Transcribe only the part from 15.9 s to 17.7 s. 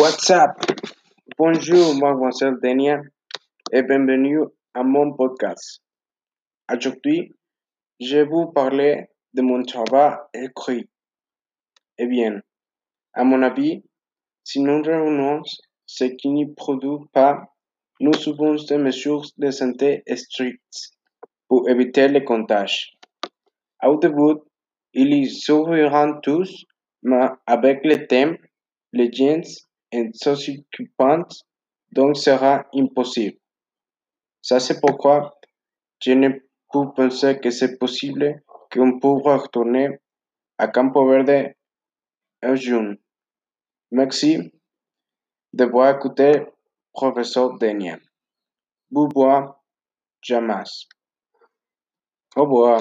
qui ne produit pas,